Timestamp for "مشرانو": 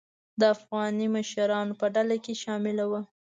1.15-1.73